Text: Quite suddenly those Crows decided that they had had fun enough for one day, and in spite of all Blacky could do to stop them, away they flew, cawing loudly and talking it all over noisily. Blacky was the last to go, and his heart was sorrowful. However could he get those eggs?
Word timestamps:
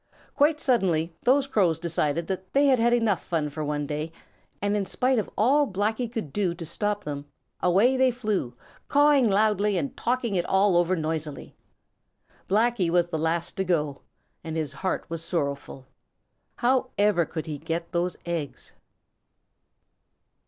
Quite 0.35 0.59
suddenly 0.59 1.13
those 1.21 1.45
Crows 1.45 1.77
decided 1.77 2.25
that 2.25 2.53
they 2.53 2.65
had 2.65 2.79
had 2.79 2.91
fun 2.91 3.03
enough 3.43 3.53
for 3.53 3.63
one 3.63 3.85
day, 3.85 4.11
and 4.59 4.75
in 4.75 4.87
spite 4.87 5.19
of 5.19 5.29
all 5.37 5.67
Blacky 5.67 6.11
could 6.11 6.33
do 6.33 6.55
to 6.55 6.65
stop 6.65 7.03
them, 7.03 7.25
away 7.61 7.97
they 7.97 8.09
flew, 8.09 8.55
cawing 8.87 9.29
loudly 9.29 9.77
and 9.77 9.95
talking 9.95 10.33
it 10.33 10.45
all 10.47 10.75
over 10.75 10.95
noisily. 10.95 11.55
Blacky 12.49 12.89
was 12.89 13.09
the 13.09 13.19
last 13.19 13.55
to 13.57 13.63
go, 13.63 14.01
and 14.43 14.55
his 14.57 14.73
heart 14.73 15.05
was 15.07 15.23
sorrowful. 15.23 15.85
However 16.55 17.23
could 17.23 17.45
he 17.45 17.59
get 17.59 17.91
those 17.91 18.17
eggs? 18.25 18.71